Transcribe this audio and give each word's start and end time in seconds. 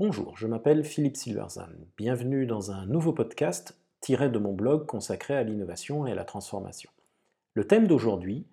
Bonjour, 0.00 0.34
je 0.38 0.46
m'appelle 0.46 0.82
Philippe 0.82 1.18
Silverzan. 1.18 1.68
Bienvenue 1.98 2.46
dans 2.46 2.70
un 2.70 2.86
nouveau 2.86 3.12
podcast 3.12 3.76
tiré 4.00 4.30
de 4.30 4.38
mon 4.38 4.54
blog 4.54 4.86
consacré 4.86 5.36
à 5.36 5.42
l'innovation 5.42 6.06
et 6.06 6.12
à 6.12 6.14
la 6.14 6.24
transformation. 6.24 6.88
Le 7.52 7.66
thème 7.66 7.86
d'aujourd'hui, 7.86 8.46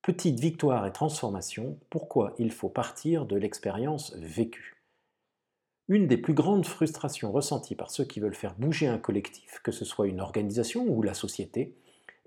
Petite 0.00 0.40
victoire 0.40 0.86
et 0.86 0.92
transformation, 0.92 1.78
pourquoi 1.90 2.34
il 2.38 2.50
faut 2.50 2.70
partir 2.70 3.26
de 3.26 3.36
l'expérience 3.36 4.16
vécue. 4.16 4.82
Une 5.88 6.06
des 6.06 6.16
plus 6.16 6.32
grandes 6.32 6.64
frustrations 6.64 7.30
ressenties 7.30 7.76
par 7.76 7.90
ceux 7.90 8.04
qui 8.04 8.20
veulent 8.20 8.32
faire 8.32 8.54
bouger 8.54 8.86
un 8.86 8.96
collectif, 8.96 9.60
que 9.62 9.72
ce 9.72 9.84
soit 9.84 10.06
une 10.06 10.22
organisation 10.22 10.86
ou 10.88 11.02
la 11.02 11.12
société, 11.12 11.76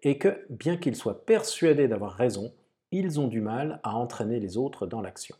est 0.04 0.20
que, 0.20 0.46
bien 0.52 0.78
qu'ils 0.78 0.96
soient 0.96 1.26
persuadés 1.26 1.88
d'avoir 1.88 2.14
raison, 2.14 2.54
ils 2.92 3.20
ont 3.20 3.28
du 3.28 3.42
mal 3.42 3.80
à 3.82 3.96
entraîner 3.96 4.40
les 4.40 4.56
autres 4.56 4.86
dans 4.86 5.02
l'action. 5.02 5.36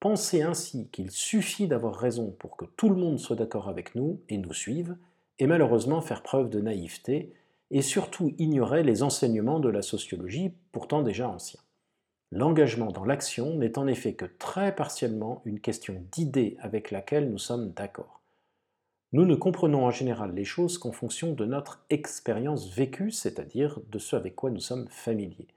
Penser 0.00 0.42
ainsi 0.42 0.88
qu'il 0.88 1.10
suffit 1.10 1.66
d'avoir 1.66 1.96
raison 1.96 2.30
pour 2.38 2.56
que 2.56 2.64
tout 2.76 2.88
le 2.88 2.96
monde 2.96 3.18
soit 3.18 3.36
d'accord 3.36 3.68
avec 3.68 3.94
nous 3.94 4.20
et 4.28 4.38
nous 4.38 4.52
suive, 4.54 4.96
et 5.40 5.46
malheureusement 5.46 6.00
faire 6.00 6.22
preuve 6.22 6.50
de 6.50 6.60
naïveté, 6.60 7.32
et 7.70 7.82
surtout 7.82 8.34
ignorer 8.38 8.82
les 8.82 9.02
enseignements 9.02 9.60
de 9.60 9.68
la 9.68 9.82
sociologie 9.82 10.52
pourtant 10.72 11.02
déjà 11.02 11.28
anciens. 11.28 11.60
L'engagement 12.30 12.92
dans 12.92 13.04
l'action 13.04 13.54
n'est 13.54 13.78
en 13.78 13.86
effet 13.86 14.14
que 14.14 14.26
très 14.26 14.74
partiellement 14.74 15.42
une 15.44 15.60
question 15.60 16.04
d'idée 16.12 16.56
avec 16.60 16.90
laquelle 16.90 17.30
nous 17.30 17.38
sommes 17.38 17.72
d'accord. 17.72 18.20
Nous 19.12 19.24
ne 19.24 19.34
comprenons 19.34 19.86
en 19.86 19.90
général 19.90 20.34
les 20.34 20.44
choses 20.44 20.76
qu'en 20.76 20.92
fonction 20.92 21.32
de 21.32 21.46
notre 21.46 21.82
expérience 21.88 22.68
vécue, 22.68 23.10
c'est-à-dire 23.10 23.80
de 23.90 23.98
ce 23.98 24.14
avec 24.14 24.36
quoi 24.36 24.50
nous 24.50 24.60
sommes 24.60 24.88
familiers. 24.88 25.48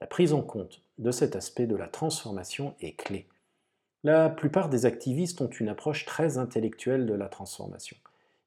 La 0.00 0.08
prise 0.08 0.32
en 0.32 0.42
compte 0.42 0.82
de 0.98 1.12
cet 1.12 1.36
aspect 1.36 1.66
de 1.66 1.76
la 1.76 1.86
transformation 1.86 2.74
est 2.80 2.94
clé. 2.94 3.26
La 4.04 4.30
plupart 4.30 4.68
des 4.68 4.86
activistes 4.86 5.40
ont 5.40 5.48
une 5.48 5.68
approche 5.68 6.04
très 6.04 6.38
intellectuelle 6.38 7.06
de 7.06 7.14
la 7.14 7.28
transformation. 7.28 7.96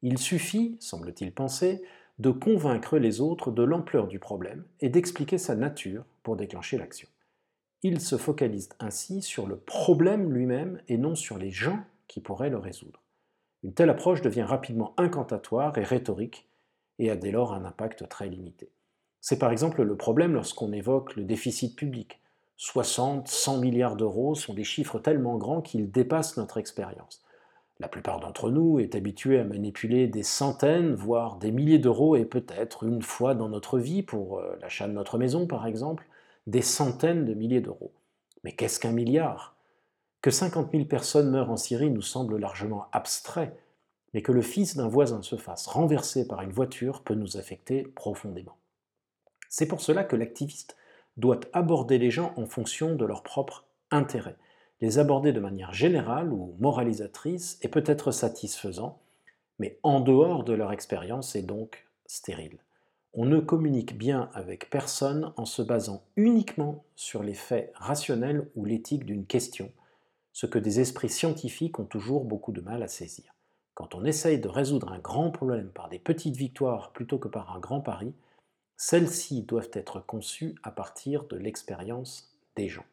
Il 0.01 0.17
suffit, 0.17 0.77
semble-t-il 0.79 1.33
penser, 1.33 1.83
de 2.19 2.31
convaincre 2.31 2.97
les 2.97 3.19
autres 3.19 3.51
de 3.51 3.63
l'ampleur 3.63 4.07
du 4.07 4.19
problème 4.19 4.63
et 4.79 4.89
d'expliquer 4.89 5.37
sa 5.37 5.55
nature 5.55 6.05
pour 6.23 6.35
déclencher 6.35 6.77
l'action. 6.77 7.07
Ils 7.83 7.99
se 7.99 8.17
focalisent 8.17 8.69
ainsi 8.79 9.21
sur 9.21 9.47
le 9.47 9.57
problème 9.57 10.31
lui-même 10.31 10.81
et 10.87 10.97
non 10.97 11.15
sur 11.15 11.37
les 11.37 11.51
gens 11.51 11.79
qui 12.07 12.19
pourraient 12.19 12.49
le 12.49 12.57
résoudre. 12.57 13.01
Une 13.63 13.73
telle 13.73 13.89
approche 13.89 14.21
devient 14.21 14.43
rapidement 14.43 14.93
incantatoire 14.97 15.77
et 15.77 15.83
rhétorique 15.83 16.47
et 16.99 17.09
a 17.09 17.15
dès 17.15 17.31
lors 17.31 17.53
un 17.53 17.65
impact 17.65 18.07
très 18.07 18.29
limité. 18.29 18.69
C'est 19.19 19.39
par 19.39 19.51
exemple 19.51 19.83
le 19.83 19.97
problème 19.97 20.33
lorsqu'on 20.33 20.71
évoque 20.73 21.15
le 21.15 21.23
déficit 21.23 21.75
public. 21.75 22.19
60, 22.57 23.27
100 23.27 23.57
milliards 23.57 23.95
d'euros 23.95 24.35
sont 24.35 24.53
des 24.53 24.63
chiffres 24.63 24.99
tellement 24.99 25.37
grands 25.37 25.61
qu'ils 25.61 25.91
dépassent 25.91 26.37
notre 26.37 26.57
expérience. 26.57 27.23
La 27.79 27.87
plupart 27.87 28.19
d'entre 28.19 28.51
nous 28.51 28.79
est 28.79 28.93
habitué 28.93 29.39
à 29.39 29.43
manipuler 29.43 30.07
des 30.07 30.21
centaines, 30.21 30.93
voire 30.93 31.37
des 31.37 31.51
milliers 31.51 31.79
d'euros 31.79 32.15
et 32.15 32.25
peut-être 32.25 32.83
une 32.83 33.01
fois 33.01 33.33
dans 33.33 33.49
notre 33.49 33.79
vie, 33.79 34.03
pour 34.03 34.37
euh, 34.37 34.55
l'achat 34.61 34.87
de 34.87 34.93
notre 34.93 35.17
maison 35.17 35.47
par 35.47 35.65
exemple, 35.65 36.07
des 36.45 36.61
centaines 36.61 37.25
de 37.25 37.33
milliers 37.33 37.61
d'euros. 37.61 37.91
Mais 38.43 38.51
qu'est-ce 38.51 38.79
qu'un 38.79 38.91
milliard? 38.91 39.55
Que 40.21 40.29
50 40.29 40.71
000 40.71 40.85
personnes 40.85 41.31
meurent 41.31 41.49
en 41.49 41.57
Syrie 41.57 41.89
nous 41.89 42.03
semble 42.03 42.37
largement 42.37 42.85
abstrait, 42.91 43.57
mais 44.13 44.21
que 44.21 44.31
le 44.31 44.43
fils 44.43 44.77
d'un 44.77 44.87
voisin 44.87 45.23
se 45.23 45.35
fasse 45.35 45.65
renverser 45.65 46.27
par 46.27 46.41
une 46.43 46.51
voiture 46.51 47.01
peut 47.01 47.15
nous 47.15 47.37
affecter 47.37 47.81
profondément. 47.81 48.57
C'est 49.49 49.67
pour 49.67 49.81
cela 49.81 50.03
que 50.03 50.15
l'activiste 50.15 50.77
doit 51.17 51.41
aborder 51.53 51.97
les 51.97 52.11
gens 52.11 52.33
en 52.37 52.45
fonction 52.45 52.95
de 52.95 53.05
leur 53.05 53.23
propre 53.23 53.65
intérêt. 53.91 54.37
Les 54.81 54.97
aborder 54.97 55.31
de 55.33 55.39
manière 55.39 55.73
générale 55.73 56.31
ou 56.31 56.55
moralisatrice 56.59 57.59
est 57.61 57.67
peut-être 57.67 58.11
satisfaisant, 58.11 58.99
mais 59.59 59.77
en 59.83 59.99
dehors 59.99 60.43
de 60.43 60.53
leur 60.53 60.71
expérience 60.71 61.35
est 61.35 61.43
donc 61.43 61.87
stérile. 62.07 62.57
On 63.13 63.25
ne 63.25 63.39
communique 63.39 63.97
bien 63.97 64.29
avec 64.33 64.69
personne 64.69 65.33
en 65.35 65.45
se 65.45 65.61
basant 65.61 66.01
uniquement 66.15 66.83
sur 66.95 67.23
les 67.23 67.33
faits 67.33 67.71
rationnels 67.75 68.49
ou 68.55 68.65
l'éthique 68.65 69.05
d'une 69.05 69.25
question, 69.25 69.71
ce 70.33 70.45
que 70.45 70.59
des 70.59 70.79
esprits 70.79 71.09
scientifiques 71.09 71.77
ont 71.79 71.85
toujours 71.85 72.23
beaucoup 72.23 72.53
de 72.53 72.61
mal 72.61 72.81
à 72.83 72.87
saisir. 72.87 73.35
Quand 73.73 73.95
on 73.95 74.05
essaye 74.05 74.39
de 74.39 74.47
résoudre 74.47 74.91
un 74.91 74.99
grand 74.99 75.29
problème 75.29 75.69
par 75.69 75.89
des 75.89 75.99
petites 75.99 76.37
victoires 76.37 76.91
plutôt 76.91 77.17
que 77.17 77.27
par 77.27 77.55
un 77.55 77.59
grand 77.59 77.81
pari, 77.81 78.13
celles-ci 78.81 79.43
doivent 79.43 79.69
être 79.73 80.03
conçues 80.03 80.55
à 80.63 80.71
partir 80.71 81.25
de 81.25 81.37
l'expérience 81.37 82.35
des 82.55 82.67
gens. 82.67 82.85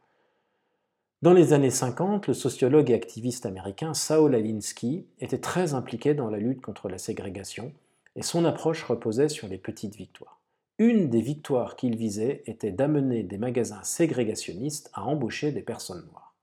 Dans 1.23 1.33
les 1.33 1.55
années 1.55 1.71
50, 1.71 2.27
le 2.27 2.35
sociologue 2.35 2.91
et 2.91 2.95
activiste 2.95 3.47
américain 3.47 3.95
Saul 3.95 4.35
Alinsky 4.35 5.07
était 5.19 5.41
très 5.41 5.73
impliqué 5.73 6.13
dans 6.13 6.29
la 6.29 6.37
lutte 6.37 6.61
contre 6.61 6.91
la 6.91 6.99
ségrégation 6.99 7.73
et 8.17 8.23
son 8.23 8.45
approche 8.45 8.85
reposait 8.85 9.31
sur 9.31 9.49
les 9.49 9.57
petites 9.57 9.97
victoires. 9.97 10.43
Une 10.77 11.09
des 11.09 11.23
victoires 11.23 11.75
qu'il 11.75 11.97
visait 11.97 12.43
était 12.45 12.71
d'amener 12.71 13.23
des 13.23 13.39
magasins 13.39 13.83
ségrégationnistes 13.83 14.91
à 14.93 15.05
embaucher 15.05 15.53
des 15.53 15.63
personnes 15.63 16.07
noires. 16.11 16.35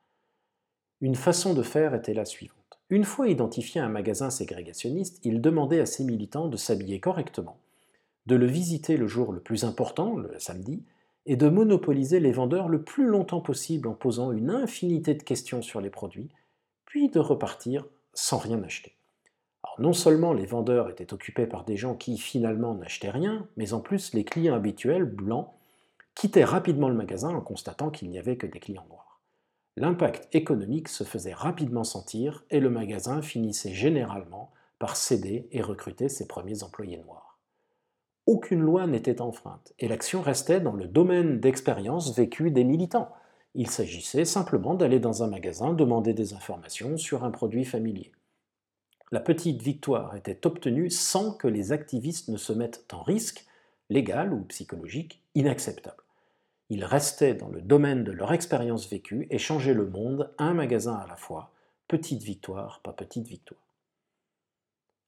Une 1.02 1.16
façon 1.16 1.54
de 1.54 1.62
faire 1.62 1.94
était 1.94 2.16
la 2.16 2.26
suivante. 2.26 2.80
Une 2.90 3.04
fois 3.04 3.28
identifié 3.28 3.80
un 3.80 3.90
magasin 3.90 4.32
ségrégationniste, 4.32 5.20
il 5.24 5.40
demandait 5.40 5.82
à 5.82 5.86
ses 5.86 6.04
militants 6.04 6.48
de 6.48 6.58
s'habiller 6.58 7.00
correctement 7.00 7.60
de 8.26 8.36
le 8.36 8.48
visiter 8.48 8.98
le 8.98 9.08
jour 9.08 9.32
le 9.32 9.40
plus 9.40 9.64
important, 9.64 10.16
le 10.16 10.38
samedi, 10.40 10.84
et 11.26 11.36
de 11.36 11.50
monopoliser 11.50 12.20
les 12.20 12.32
vendeurs 12.32 12.70
le 12.70 12.84
plus 12.84 13.06
longtemps 13.06 13.42
possible 13.42 13.88
en 13.88 13.94
posant 13.94 14.32
une 14.32 14.52
infinité 14.52 15.16
de 15.16 15.24
questions 15.24 15.62
sur 15.62 15.82
les 15.82 15.90
produits, 15.90 16.30
puis 16.86 17.10
de 17.10 17.20
repartir 17.20 17.86
sans 18.14 18.38
rien 18.38 18.62
acheter. 18.64 18.96
Alors 19.64 19.82
non 19.82 19.94
seulement 19.94 20.34
les 20.34 20.46
vendeurs 20.46 20.90
étaient 20.90 21.14
occupés 21.14 21.48
par 21.48 21.66
des 21.66 21.78
gens 21.78 21.96
qui 21.96 22.18
finalement 22.18 22.76
n'achetaient 22.76 23.10
rien, 23.10 23.48
mais 23.58 23.74
en 23.74 23.80
plus 23.80 24.14
les 24.14 24.24
clients 24.24 24.56
habituels, 24.56 25.06
blancs, 25.06 25.50
quittaient 26.14 26.46
rapidement 26.46 26.90
le 26.90 26.96
magasin 26.96 27.30
en 27.30 27.42
constatant 27.42 27.90
qu'il 27.90 28.10
n'y 28.10 28.20
avait 28.20 28.38
que 28.38 28.48
des 28.48 28.60
clients 28.60 28.86
noirs. 28.90 29.20
L'impact 29.78 30.34
économique 30.34 30.88
se 30.88 31.04
faisait 31.04 31.34
rapidement 31.34 31.84
sentir 31.84 32.46
et 32.50 32.62
le 32.62 32.70
magasin 32.70 33.22
finissait 33.22 33.74
généralement 33.74 34.52
par 34.80 34.96
céder 34.96 35.50
et 35.52 35.62
recruter 35.62 36.08
ses 36.08 36.28
premiers 36.28 36.64
employés 36.64 36.98
noirs 36.98 37.25
aucune 38.28 38.62
loi 38.62 38.88
n'était 38.88 39.22
enfreinte, 39.22 39.74
et 39.80 39.88
l'action 39.88 40.22
restait 40.22 40.60
dans 40.60 40.74
le 40.74 40.88
domaine 40.88 41.40
d'expérience 41.40 42.16
vécue 42.16 42.50
des 42.50 42.64
militants. 42.64 43.12
Il 43.54 43.70
s'agissait 43.70 44.26
simplement 44.26 44.74
d'aller 44.74 45.00
dans 45.00 45.24
un 45.24 45.28
magasin 45.28 45.74
demander 45.74 46.14
des 46.14 46.34
informations 46.34 46.98
sur 46.98 47.24
un 47.24 47.32
produit 47.32 47.66
familier. 47.66 48.12
La 49.12 49.20
petite 49.20 49.62
victoire 49.62 50.16
était 50.16 50.48
obtenue 50.48 50.90
sans 50.90 51.32
que 51.32 51.48
les 51.48 51.72
activistes 51.72 52.30
ne 52.30 52.38
se 52.38 52.52
mettent 52.52 52.92
en 52.94 53.04
risque, 53.04 53.46
légal 53.90 54.34
ou 54.34 54.42
psychologique, 54.46 55.22
inacceptable. 55.36 56.04
Ils 56.70 56.84
restaient 56.84 57.36
dans 57.36 57.50
le 57.50 57.62
domaine 57.62 58.04
de 58.04 58.12
leur 58.12 58.34
expérience 58.34 58.90
vécue 58.90 59.28
et 59.30 59.38
changeaient 59.38 59.76
le 59.76 59.86
monde 59.86 60.34
un 60.40 60.56
magasin 60.56 60.96
à 60.96 61.06
la 61.08 61.16
fois, 61.16 61.52
petite 61.88 62.24
victoire, 62.24 62.82
pas 62.84 62.94
petite 62.94 63.28
victoire. 63.28 63.65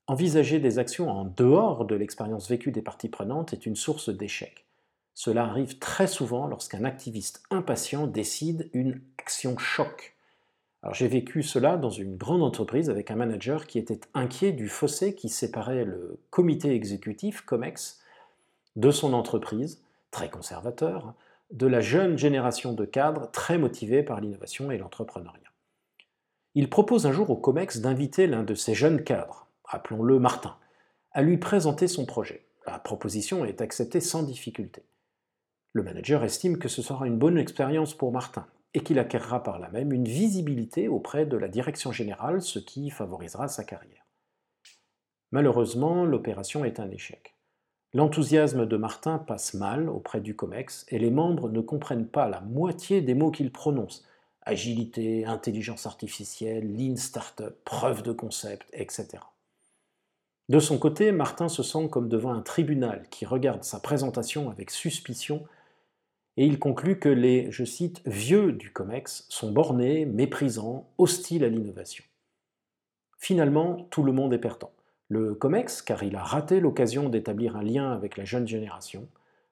Envisager 0.10 0.60
des 0.60 0.80
actions 0.80 1.10
en 1.10 1.26
dehors 1.26 1.84
de 1.84 1.94
l'expérience 1.94 2.50
vécue 2.50 2.72
des 2.72 2.82
parties 2.82 3.10
prenantes 3.10 3.52
est 3.52 3.66
une 3.66 3.76
source 3.76 4.10
d'échec. 4.10 4.66
Cela 5.14 5.44
arrive 5.44 5.80
très 5.80 6.08
souvent 6.08 6.48
lorsqu'un 6.48 6.86
activiste 6.86 7.44
impatient 7.50 8.08
décide 8.08 8.70
une 8.74 9.02
action 9.18 9.58
choc. 9.58 10.16
J'ai 10.94 11.10
vécu 11.10 11.44
cela 11.44 11.76
dans 11.76 11.90
une 11.90 12.16
grande 12.16 12.44
entreprise 12.44 12.90
avec 12.90 13.12
un 13.12 13.18
manager 13.18 13.68
qui 13.68 13.80
était 13.80 14.00
inquiet 14.14 14.54
du 14.54 14.70
fossé 14.70 15.14
qui 15.14 15.28
séparait 15.28 15.84
le 15.84 16.20
comité 16.30 16.74
exécutif, 16.74 17.42
COMEX, 17.42 18.00
de 18.78 18.92
son 18.92 19.12
entreprise, 19.12 19.82
très 20.12 20.30
conservateur, 20.30 21.16
de 21.52 21.68
la 21.68 21.82
jeune 21.82 22.18
génération 22.18 22.72
de 22.72 22.86
cadres 22.86 23.30
très 23.32 23.58
motivés 23.58 24.04
par 24.04 24.22
l'innovation 24.22 24.72
et 24.72 24.78
l'entrepreneuriat. 24.78 25.52
Il 26.56 26.70
propose 26.70 27.06
un 27.06 27.12
jour 27.12 27.30
au 27.30 27.36
COMEX 27.36 27.80
d'inviter 27.80 28.28
l'un 28.28 28.44
de 28.44 28.56
ces 28.56 28.74
jeunes 28.74 29.04
cadres, 29.04 29.47
appelons-le 29.68 30.20
Martin, 30.20 30.56
à 31.12 31.22
lui 31.22 31.38
présenter 31.38 31.88
son 31.88 32.06
projet. 32.06 32.46
La 32.66 32.80
proposition 32.80 33.46
est 33.46 33.62
acceptée 33.62 34.02
sans 34.02 34.24
difficulté. 34.24 34.84
Le 35.74 35.84
manager 35.84 36.24
estime 36.24 36.58
que 36.58 36.70
ce 36.70 36.82
sera 36.82 37.08
une 37.08 37.18
bonne 37.18 37.38
expérience 37.38 37.94
pour 37.94 38.12
Martin 38.12 38.48
et 38.74 38.82
qu'il 38.82 39.00
acquérera 39.00 39.44
par 39.44 39.60
là 39.60 39.70
même 39.70 39.92
une 39.92 40.08
visibilité 40.08 40.88
auprès 40.88 41.26
de 41.26 41.38
la 41.38 41.48
direction 41.48 41.92
générale, 41.92 42.42
ce 42.42 42.60
qui 42.60 42.90
favorisera 42.90 43.48
sa 43.48 43.64
carrière. 43.64 44.06
Malheureusement, 45.32 46.06
l'opération 46.06 46.66
est 46.66 46.80
un 46.80 46.90
échec. 46.90 47.36
L'enthousiasme 47.94 48.66
de 48.66 48.78
Martin 48.78 49.18
passe 49.18 49.54
mal 49.54 49.90
auprès 49.90 50.22
du 50.22 50.36
COMEX 50.36 50.86
et 50.90 51.00
les 51.00 51.10
membres 51.10 51.50
ne 51.50 51.62
comprennent 51.62 52.08
pas 52.08 52.28
la 52.28 52.42
moitié 52.42 53.02
des 53.02 53.14
mots 53.14 53.32
qu'il 53.32 53.52
prononce. 53.52 54.06
Agilité, 54.42 55.26
intelligence 55.26 55.86
artificielle, 55.86 56.76
lean 56.76 56.96
startup, 56.96 57.56
preuve 57.66 58.04
de 58.04 58.12
concept, 58.12 58.70
etc. 58.74 59.20
De 60.50 60.60
son 60.60 60.78
côté, 60.78 61.12
Martin 61.12 61.50
se 61.50 61.62
sent 61.62 61.90
comme 61.92 62.08
devant 62.08 62.34
un 62.34 62.42
tribunal 62.42 63.06
qui 63.10 63.26
regarde 63.26 63.64
sa 63.64 63.80
présentation 63.80 64.50
avec 64.50 64.72
suspicion 64.72 65.46
et 66.38 66.46
il 66.46 66.60
conclut 66.60 67.00
que 67.00 67.10
les, 67.10 67.52
je 67.52 67.66
cite, 67.66 68.02
vieux 68.06 68.54
du 68.54 68.72
COMEX 68.72 69.26
sont 69.28 69.52
bornés, 69.52 70.06
méprisants, 70.06 70.88
hostiles 70.98 71.44
à 71.44 71.50
l'innovation. 71.50 72.06
Finalement, 73.18 73.88
tout 73.90 74.04
le 74.04 74.12
monde 74.12 74.34
est 74.34 74.40
perdant. 74.40 74.72
Le 75.10 75.34
COMEX, 75.34 75.82
car 75.82 76.04
il 76.04 76.16
a 76.16 76.24
raté 76.24 76.60
l'occasion 76.60 77.10
d'établir 77.10 77.58
un 77.58 77.64
lien 77.64 77.92
avec 77.92 78.18
la 78.18 78.24
jeune 78.24 78.48
génération, 78.48 79.08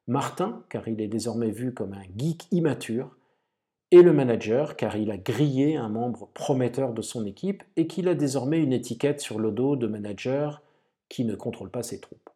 Martin, 0.07 0.63
car 0.69 0.87
il 0.87 1.01
est 1.01 1.07
désormais 1.07 1.49
vu 1.49 1.73
comme 1.73 1.93
un 1.93 2.03
geek 2.15 2.47
immature, 2.51 3.17
et 3.91 4.01
le 4.01 4.13
manager, 4.13 4.75
car 4.75 4.95
il 4.95 5.09
a 5.09 5.17
grillé 5.17 5.77
un 5.77 5.89
membre 5.89 6.29
prometteur 6.33 6.93
de 6.93 7.01
son 7.01 7.25
équipe 7.25 7.63
et 7.77 7.87
qu'il 7.87 8.07
a 8.07 8.15
désormais 8.15 8.59
une 8.59 8.73
étiquette 8.73 9.21
sur 9.21 9.39
le 9.39 9.51
dos 9.51 9.75
de 9.75 9.87
manager 9.87 10.61
qui 11.09 11.25
ne 11.25 11.35
contrôle 11.35 11.71
pas 11.71 11.83
ses 11.83 11.99
troupes. 11.99 12.29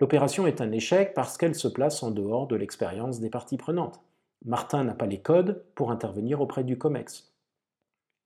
L'opération 0.00 0.46
est 0.46 0.60
un 0.60 0.72
échec 0.72 1.14
parce 1.14 1.36
qu'elle 1.36 1.54
se 1.54 1.68
place 1.68 2.02
en 2.02 2.10
dehors 2.10 2.46
de 2.46 2.56
l'expérience 2.56 3.20
des 3.20 3.30
parties 3.30 3.56
prenantes. 3.56 4.00
Martin 4.44 4.84
n'a 4.84 4.94
pas 4.94 5.06
les 5.06 5.20
codes 5.20 5.64
pour 5.74 5.90
intervenir 5.90 6.40
auprès 6.40 6.64
du 6.64 6.76
COMEX. 6.76 7.32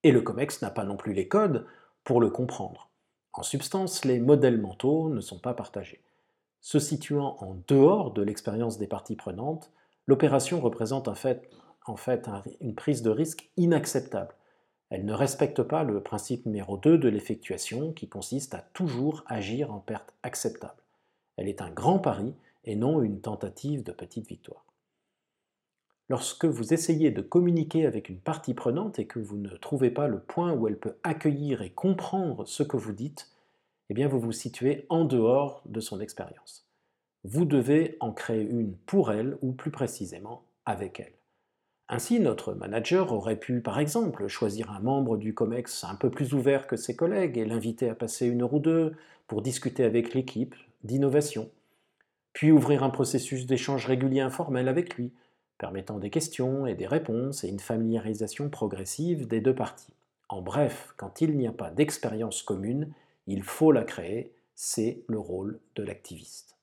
Et 0.03 0.13
le 0.13 0.23
COMEX 0.23 0.63
n'a 0.63 0.71
pas 0.71 0.85
non 0.85 0.97
plus 0.97 1.13
les 1.13 1.29
codes 1.29 1.67
pour 2.05 2.21
le 2.21 2.31
comprendre. 2.31 2.89
En 3.35 3.43
substance, 3.43 4.05
les 4.05 4.19
modèles 4.19 4.61
mentaux 4.61 5.11
ne 5.11 5.21
sont 5.21 5.39
pas 5.39 5.53
partagés. 5.53 6.03
Se 6.63 6.79
situant 6.79 7.37
en 7.41 7.57
dehors 7.69 8.13
de 8.13 8.23
l'expérience 8.23 8.79
des 8.79 8.87
parties 8.87 9.17
prenantes, 9.17 9.71
l'opération 10.07 10.61
représente 10.61 11.09
en 11.09 11.15
fait, 11.15 11.51
une 12.61 12.75
prise 12.75 13.03
de 13.03 13.11
risque 13.11 13.51
inacceptable. 13.59 14.35
Elle 14.91 15.05
ne 15.05 15.13
respecte 15.13 15.63
pas 15.63 15.83
le 15.83 16.01
principe 16.01 16.47
numéro 16.47 16.77
2 16.77 16.99
de 16.99 17.09
l'effectuation 17.09 17.93
qui 17.93 18.09
consiste 18.09 18.55
à 18.55 18.65
toujours 18.73 19.25
agir 19.27 19.73
en 19.73 19.81
perte 19.81 20.15
acceptable. 20.23 20.83
Elle 21.37 21.49
est 21.49 21.61
un 21.61 21.71
grand 21.71 21.99
pari 21.99 22.35
et 22.65 22.77
non 22.77 23.03
une 23.03 23.21
tentative 23.21 23.83
de 23.83 23.93
petite 23.93 24.29
victoire. 24.29 24.65
Lorsque 26.09 26.45
vous 26.45 26.73
essayez 26.73 27.11
de 27.11 27.21
communiquer 27.21 27.85
avec 27.85 28.09
une 28.09 28.21
partie 28.21 28.55
prenante 28.55 29.01
et 29.01 29.07
que 29.07 29.19
vous 29.19 29.37
ne 29.37 29.57
trouvez 29.57 29.91
pas 29.91 30.07
le 30.07 30.21
point 30.21 30.53
où 30.53 30.69
elle 30.69 30.79
peut 30.79 30.97
accueillir 31.03 31.63
et 31.63 31.71
comprendre 31.71 32.47
ce 32.47 32.63
que 32.63 32.77
vous 32.77 32.93
dites, 32.93 33.33
eh 33.91 33.95
bien 33.95 34.07
vous 34.07 34.21
vous 34.21 34.33
situez 34.33 34.87
en 34.89 35.05
dehors 35.05 35.63
de 35.67 35.81
son 35.81 36.01
expérience. 36.01 36.65
Vous 37.25 37.45
devez 37.45 37.97
en 37.99 38.13
créer 38.13 38.43
une 38.43 38.77
pour 38.77 39.11
elle 39.11 39.37
ou 39.43 39.51
plus 39.51 39.73
précisément 39.73 40.45
avec 40.65 41.01
elle. 41.01 41.13
Ainsi, 41.89 42.19
notre 42.19 42.53
manager 42.53 43.13
aurait 43.13 43.39
pu, 43.39 43.61
par 43.61 43.79
exemple, 43.79 44.27
choisir 44.27 44.73
un 44.73 44.81
membre 44.81 45.17
du 45.17 45.35
COMEX 45.35 45.85
un 45.85 45.95
peu 45.95 46.11
plus 46.11 46.35
ouvert 46.35 46.67
que 46.67 46.77
ses 46.77 46.97
collègues 46.97 47.39
et 47.39 47.45
l'inviter 47.45 47.89
à 47.89 47.95
passer 47.95 48.27
une 48.27 48.43
heure 48.43 48.55
ou 48.55 48.59
deux 48.59 48.95
pour 49.29 49.41
discuter 49.41 49.85
avec 49.85 50.13
l'équipe 50.13 50.57
d'innovation, 50.83 51.49
puis 52.33 52.51
ouvrir 52.51 52.83
un 52.83 52.91
processus 52.91 53.47
d'échange 53.47 53.87
régulier 53.87 54.21
informel 54.21 54.67
avec 54.69 54.97
lui, 54.97 55.13
permettant 55.59 55.99
des 55.99 56.11
questions 56.11 56.67
et 56.67 56.75
des 56.75 56.89
réponses 56.89 57.45
et 57.45 57.49
une 57.49 57.61
familiarisation 57.61 58.51
progressive 58.51 59.29
des 59.29 59.41
deux 59.41 59.55
parties. 59.55 59.95
En 60.29 60.43
bref, 60.43 60.93
quand 60.97 61.21
il 61.21 61.37
n'y 61.37 61.47
a 61.47 61.53
pas 61.53 61.71
d'expérience 61.71 62.43
commune, 62.43 62.93
il 63.29 63.45
faut 63.45 63.71
la 63.71 63.85
créer, 63.85 64.33
c'est 64.57 65.05
le 65.07 65.21
rôle 65.21 65.61
de 65.77 65.85
l'activiste. 65.85 66.56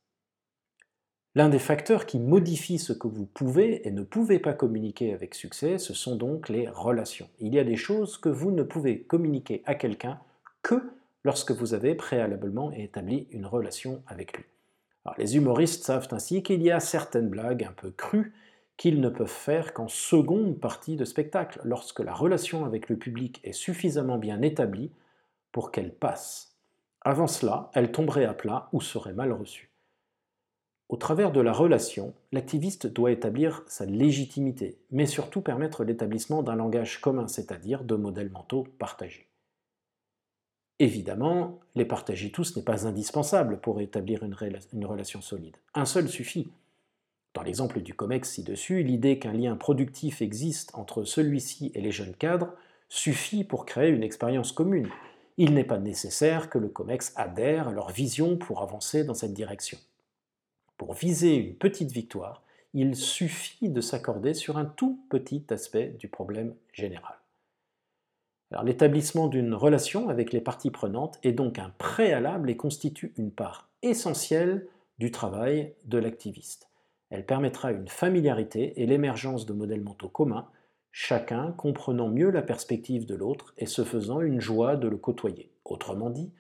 L'un 1.35 1.49
des 1.49 1.59
facteurs 1.59 2.05
qui 2.05 2.19
modifie 2.19 2.77
ce 2.77 2.93
que 2.93 3.07
vous 3.07 3.25
pouvez 3.25 3.87
et 3.87 3.91
ne 3.91 4.03
pouvez 4.03 4.37
pas 4.37 4.53
communiquer 4.53 5.13
avec 5.13 5.33
succès, 5.33 5.79
ce 5.79 5.95
sont 5.95 6.15
donc 6.15 6.47
les 6.47 6.69
relations. 6.69 7.27
Il 7.39 7.55
y 7.55 7.59
a 7.59 7.63
des 7.63 7.75
choses 7.75 8.17
que 8.17 8.29
vous 8.29 8.51
ne 8.51 8.61
pouvez 8.61 9.01
communiquer 9.01 9.63
à 9.65 9.73
quelqu'un 9.73 10.19
que 10.61 10.75
lorsque 11.23 11.49
vous 11.49 11.73
avez 11.73 11.95
préalablement 11.95 12.71
établi 12.71 13.27
une 13.31 13.47
relation 13.47 14.03
avec 14.05 14.37
lui. 14.37 14.45
les 15.17 15.35
humoristes 15.35 15.83
savent 15.83 16.07
ainsi 16.11 16.43
qu'il 16.43 16.61
y 16.61 16.69
a 16.69 16.79
certaines 16.79 17.29
blagues 17.29 17.63
un 17.63 17.73
peu 17.73 17.89
crues 17.89 18.33
qu'ils 18.77 19.01
ne 19.01 19.09
peuvent 19.09 19.27
faire 19.27 19.73
qu'en 19.73 19.87
seconde 19.87 20.59
partie 20.59 20.97
de 20.97 21.05
spectacle, 21.05 21.59
lorsque 21.63 21.99
la 21.99 22.13
relation 22.13 22.63
avec 22.63 22.89
le 22.89 22.97
public 22.97 23.39
est 23.43 23.53
suffisamment 23.53 24.19
bien 24.19 24.43
établie 24.43 24.91
pour 25.51 25.71
qu'elle 25.71 25.93
passe. 25.93 26.55
Avant 27.01 27.27
cela, 27.27 27.71
elle 27.73 27.91
tomberait 27.91 28.25
à 28.25 28.35
plat 28.35 28.69
ou 28.71 28.81
serait 28.81 29.13
mal 29.13 29.31
reçue. 29.31 29.72
Au 30.93 30.95
travers 30.95 31.31
de 31.31 31.41
la 31.41 31.53
relation, 31.53 32.13
l'activiste 32.31 32.85
doit 32.85 33.09
établir 33.09 33.63
sa 33.65 33.83
légitimité, 33.83 34.77
mais 34.91 35.07
surtout 35.07 35.41
permettre 35.41 35.83
l'établissement 35.83 36.43
d'un 36.43 36.55
langage 36.55 37.01
commun, 37.01 37.27
c'est-à-dire 37.27 37.83
de 37.83 37.95
modèles 37.95 38.29
mentaux 38.29 38.67
partagés. 38.77 39.27
Évidemment, 40.77 41.61
les 41.73 41.85
partager 41.85 42.29
tous 42.29 42.55
n'est 42.55 42.61
pas 42.61 42.85
indispensable 42.85 43.59
pour 43.59 43.81
établir 43.81 44.21
une, 44.21 44.35
une, 44.71 44.85
relation 44.85 45.19
solide. 45.21 45.57
Un 45.73 45.85
seul 45.85 46.07
suffit. 46.07 46.51
Dans 47.33 47.41
l'exemple 47.41 47.81
du 47.81 47.95
COMEX 47.95 48.29
ci-dessus, 48.29 48.83
l'idée 48.83 49.17
qu'un 49.17 49.33
lien 49.33 49.55
productif 49.55 50.21
existe 50.21 50.75
entre 50.75 51.05
celui-ci 51.05 51.71
et 51.73 51.81
les 51.81 51.91
jeunes 51.91 52.13
cadres 52.13 52.53
suffit 52.87 53.43
pour 53.43 53.65
créer 53.65 53.89
une 53.89 54.03
expérience 54.03 54.51
commune. 54.51 54.89
Il 55.37 55.55
n'est 55.55 55.63
pas 55.63 55.79
nécessaire 55.79 56.51
que 56.51 56.59
le 56.59 56.67
COMEX 56.67 57.13
adhère 57.15 57.69
à 57.69 57.71
leur 57.71 57.89
vision 57.89 58.37
pour 58.37 58.61
avancer 58.61 59.03
dans 59.03 59.15
cette 59.15 59.33
direction. 59.33 59.79
Pour 60.77 60.93
viser 60.93 61.35
une 61.35 61.55
petite 61.55 61.91
victoire, 61.91 62.43
il 62.73 62.95
suffit 62.95 63.69
de 63.69 63.81
s'accorder 63.81 64.33
sur 64.33 64.57
un 64.57 64.65
tout 64.65 64.99
petit 65.09 65.45
aspect 65.49 65.95
du 65.99 66.07
problème 66.07 66.55
général. 66.73 67.15
L'établissement 68.63 69.27
d'une 69.27 69.55
relation 69.55 70.09
avec 70.09 70.31
les 70.31 70.41
parties 70.41 70.69
prenantes 70.69 71.17
est 71.23 71.31
donc 71.31 71.57
un 71.57 71.71
préalable 71.77 72.51
et 72.51 72.57
constitue 72.57 73.13
une 73.17 73.31
part 73.31 73.69
essentielle 73.81 74.67
du 74.99 75.09
travail 75.09 75.73
de 75.85 75.97
l'activiste. 75.97 76.69
Elle 77.09 77.25
permettra 77.25 77.71
une 77.71 77.87
familiarité 77.87 78.81
et 78.81 78.85
l'émergence 78.85 79.45
de 79.45 79.53
modèles 79.53 79.81
mentaux 79.81 80.09
communs, 80.09 80.47
chacun 80.91 81.51
comprenant 81.53 82.09
mieux 82.09 82.29
la 82.29 82.43
perspective 82.43 83.05
de 83.05 83.15
l'autre 83.15 83.53
et 83.57 83.65
se 83.65 83.83
faisant 83.83 84.21
une 84.21 84.39
joie 84.39 84.75
de 84.75 84.87
le 84.87 84.97
côtoyer. 84.97 85.51
Autrement 85.65 86.11
dit, 86.11 86.31